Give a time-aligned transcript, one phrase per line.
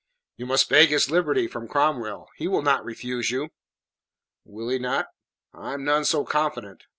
[0.35, 2.29] "You must beg his liberty from Cromwell.
[2.35, 3.51] He will not refuse you."
[4.43, 5.09] "Will he not?
[5.53, 6.85] I am none so confident."